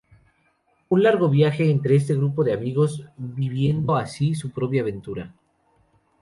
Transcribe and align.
Un 0.89 1.03
largo 1.03 1.29
viaje 1.29 1.69
entre 1.69 1.95
este 1.95 2.15
grupo 2.15 2.43
de 2.43 2.53
amigos 2.53 3.05
viviendo 3.17 3.95
así 3.95 4.33
su 4.33 4.49
propia 4.49 4.81
aventura. 4.81 5.35